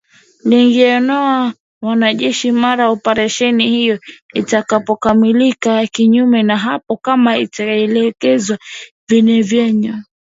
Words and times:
Lingeondoa 0.43 1.53
wanajeshi 1.81 2.51
mara 2.51 2.89
operesheni 2.89 3.67
hiyo 3.67 3.99
itakapokamilika 4.33 5.87
kinyume 5.87 6.43
na 6.43 6.57
hapo 6.57 6.97
kama 6.97 7.37
itaelekezwa 7.37 8.57
vinginevyo. 9.07 9.95